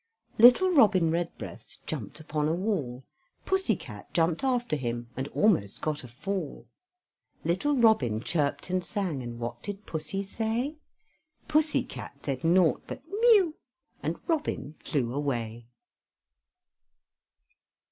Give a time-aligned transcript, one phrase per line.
[0.39, 3.03] Little Robin Redbreast jumped upon a wall,
[3.45, 6.65] Pussy cat jumped after him, and almost got a fall;
[7.45, 10.77] Little Robin chirped and sang, and what did pussy say?
[11.47, 13.53] Pussy cat said naught but "Mew,"
[14.01, 15.67] and Robin flew away.